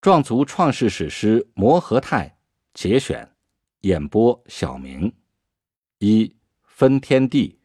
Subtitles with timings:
[0.00, 2.26] 壮族创世史诗《摩诃泰》
[2.72, 3.28] 节选，
[3.82, 5.12] 演播小明。
[5.98, 7.58] 一分天地。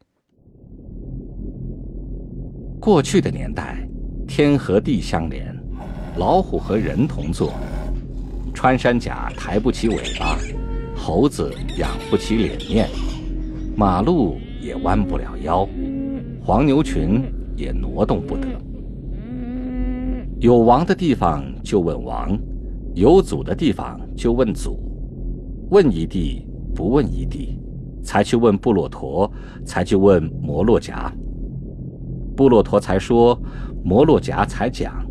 [2.78, 3.88] 过去的年代，
[4.28, 5.58] 天和地相连，
[6.18, 7.54] 老虎和人同坐，
[8.52, 10.38] 穿山甲抬不起尾巴，
[10.94, 12.86] 猴子仰不起脸面，
[13.74, 15.66] 马鹿也弯不了腰，
[16.44, 17.22] 黄牛群
[17.56, 18.46] 也挪动不得。
[20.38, 22.38] 有王的地方就问王，
[22.94, 24.78] 有祖的地方就问祖，
[25.70, 27.58] 问一地不问一地，
[28.02, 29.30] 才去问布洛陀，
[29.64, 31.10] 才去问摩洛夹。
[32.36, 33.40] 布洛陀才说，
[33.82, 35.06] 摩洛夹才讲。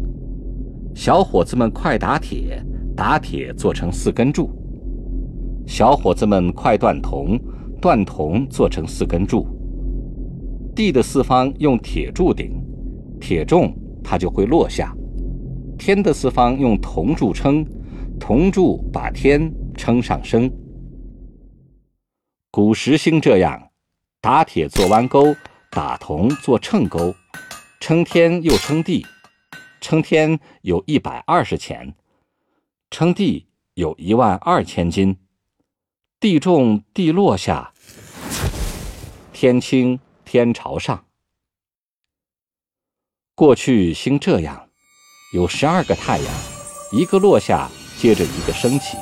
[0.94, 2.64] 小伙子们快打铁，
[2.96, 4.52] 打铁做成四根柱。
[5.66, 7.36] 小伙子们快断铜，
[7.82, 9.48] 断铜做成四根柱。
[10.76, 12.64] 地的四方用铁柱顶，
[13.20, 14.96] 铁重它就会落下。
[15.78, 17.66] 天的四方用铜柱撑，
[18.20, 20.52] 铜柱把天撑上升。
[22.52, 23.72] 古时兴这样，
[24.22, 25.36] 打铁做弯钩，
[25.70, 27.14] 打铜做秤钩，
[27.80, 29.06] 撑天又撑地。
[29.82, 31.94] 撑天有一百二十钱，
[32.90, 35.18] 称地有一万二千斤。
[36.20, 37.72] 地重地落下，
[39.32, 41.06] 天清天朝上。
[43.36, 44.65] 过去兴这样。
[45.34, 46.34] 有十二个太阳，
[46.92, 48.96] 一个落下，接着一个升起，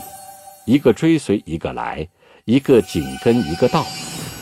[0.66, 2.08] 一个追随一个来，
[2.46, 3.86] 一个紧跟一个到，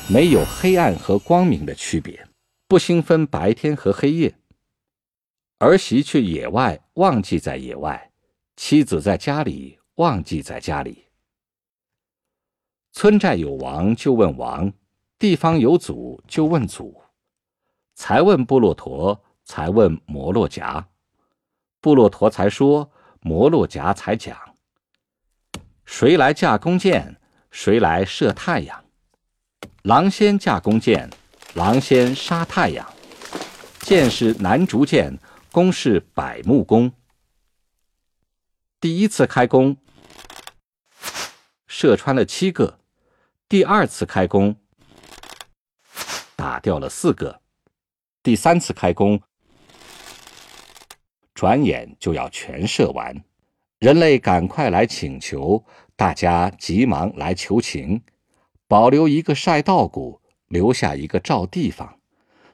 [0.07, 2.27] 没有黑暗和光明的区别，
[2.67, 4.33] 不兴分白天和黑夜。
[5.57, 7.99] 儿媳去野外，忘记在野外；
[8.55, 11.05] 妻子在家里，忘记在家里。
[12.93, 14.71] 村寨有王就问王，
[15.17, 17.01] 地方有祖就问祖，
[17.95, 20.87] 才问部落陀，才问摩洛夹。
[21.81, 24.37] 布洛陀才说，摩洛夹才讲。
[25.83, 27.19] 谁来架弓箭？
[27.49, 28.85] 谁来射太阳？
[29.81, 31.09] 狼先架弓箭，
[31.55, 32.87] 狼先杀太阳。
[33.79, 35.17] 箭是南竹箭，
[35.51, 36.93] 弓是百木弓。
[38.79, 39.75] 第一次开弓，
[41.67, 42.77] 射穿了七个；
[43.49, 44.55] 第二次开弓，
[46.35, 47.41] 打掉了四个；
[48.21, 49.19] 第三次开弓。
[51.41, 53.19] 转眼就要全射完，
[53.79, 55.65] 人类赶快来请求，
[55.95, 58.03] 大家急忙来求情，
[58.67, 61.97] 保留一个晒稻谷，留下一个照地方，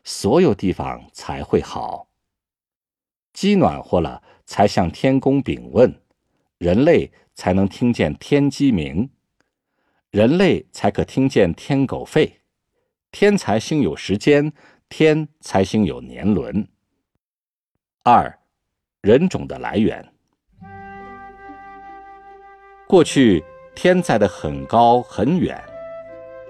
[0.05, 2.07] 所有地方才会好。
[3.33, 5.93] 鸡暖和了，才向天公禀问，
[6.57, 9.09] 人类才能听见天鸡鸣，
[10.11, 12.35] 人类才可听见天狗吠，
[13.11, 14.53] 天才兴有时间，
[14.87, 16.65] 天才兴有年轮。
[18.05, 18.39] 二。
[19.01, 20.05] 人种的来源。
[22.87, 23.43] 过去
[23.75, 25.61] 天在的很高很远，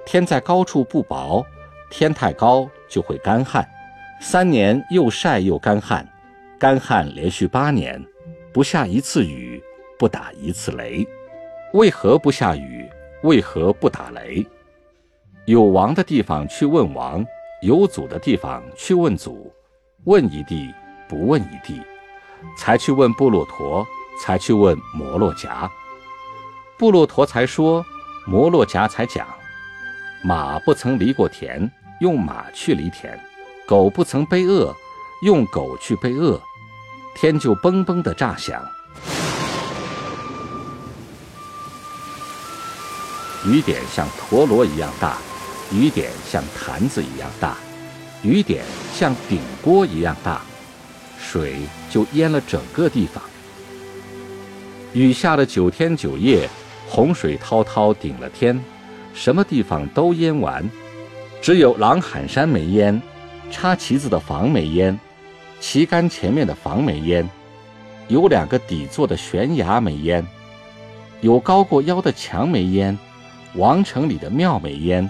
[0.05, 1.45] 天在高处不薄，
[1.89, 3.67] 天太高就会干旱，
[4.21, 6.07] 三年又晒又干旱，
[6.59, 8.03] 干旱连续八年，
[8.53, 9.61] 不下一次雨，
[9.99, 11.05] 不打一次雷。
[11.73, 12.87] 为何不下雨？
[13.23, 14.45] 为何不打雷？
[15.45, 17.25] 有王的地方去问王，
[17.61, 19.51] 有祖的地方去问祖，
[20.05, 20.73] 问一地
[21.09, 21.81] 不问一地。
[22.57, 23.85] 才去问布洛陀，
[24.21, 25.69] 才去问摩洛夹。
[26.77, 27.85] 布洛陀才说，
[28.25, 29.27] 摩洛夹才讲：
[30.23, 31.71] 马不曾犁过田，
[32.01, 33.13] 用马去犁田；
[33.67, 34.75] 狗不曾背饿，
[35.23, 36.39] 用狗去背饿。
[37.15, 38.63] 天就嘣嘣的炸响，
[43.43, 45.17] 雨点像陀螺一样大，
[45.71, 47.57] 雨点像坛子一样大，
[48.21, 48.63] 雨点
[48.93, 50.41] 像顶锅一样大。
[51.19, 53.23] 水就淹了整个地方。
[54.93, 56.49] 雨下了九天九夜，
[56.87, 58.59] 洪水滔滔顶了天，
[59.13, 60.67] 什么地方都淹完，
[61.41, 62.99] 只有狼喊山没淹，
[63.51, 64.97] 插旗子的房没淹，
[65.59, 67.29] 旗杆前面的房没淹，
[68.07, 70.25] 有两个底座的悬崖没淹，
[71.21, 72.97] 有高过腰的墙没淹，
[73.55, 75.07] 王城里的庙没淹，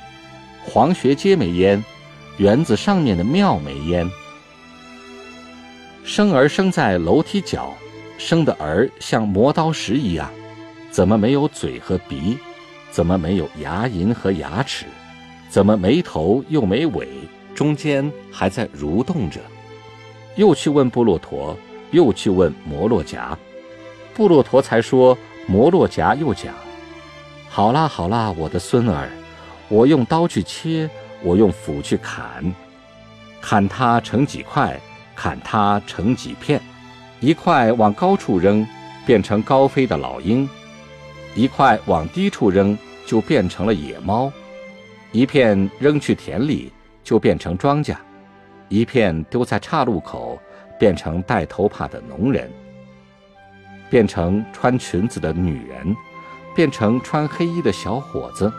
[0.66, 1.82] 黄学街没淹，
[2.38, 4.10] 园子上面的庙没淹。
[6.08, 7.76] 生儿生在楼梯角，
[8.18, 10.32] 生的儿像磨刀石一样，
[10.90, 12.38] 怎么没有嘴和鼻？
[12.90, 14.86] 怎么没有牙龈和牙齿？
[15.50, 17.10] 怎么没头又没尾？
[17.54, 19.42] 中间还在蠕动着？
[20.38, 21.58] 又去问布洛陀，
[21.92, 23.38] 又去问摩洛夹，
[24.14, 25.16] 布洛陀才说，
[25.46, 26.54] 摩洛夹又讲
[27.50, 29.10] ：“好啦好啦，我的孙儿，
[29.68, 30.90] 我用刀去切，
[31.22, 32.56] 我用斧去砍，
[33.42, 34.80] 砍它成几块，
[35.18, 36.62] 砍它成几片，
[37.20, 38.66] 一块往高处扔，
[39.04, 40.48] 变成高飞的老鹰；
[41.34, 44.32] 一块往低处扔，就变成了野猫；
[45.12, 46.72] 一片扔去田里，
[47.04, 47.96] 就变成庄稼。”
[48.70, 50.38] 一片丢在岔路口，
[50.78, 52.52] 变成戴头帕的农人，
[53.90, 55.96] 变成穿裙子的女人，
[56.54, 58.52] 变成穿黑衣的小伙子，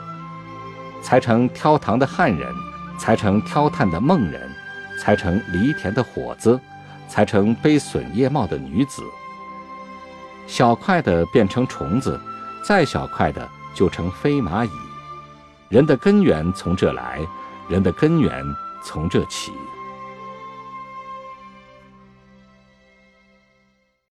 [1.02, 2.52] 裁成挑糖的汉人，
[2.98, 4.47] 裁成挑炭的孟人，
[4.98, 6.58] 裁成犁田的伙子，
[7.08, 9.02] 裁成背笋叶帽的女子。
[10.46, 12.20] 小块的变成虫子，
[12.64, 14.70] 再小块的就成飞蚂蚁。
[15.68, 17.20] 人的根源从这来，
[17.68, 18.44] 人的根源
[18.82, 19.52] 从这起。